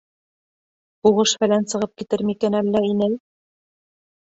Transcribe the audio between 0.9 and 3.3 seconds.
Һуғыш-фәлән сығып китер микән әллә, инәй?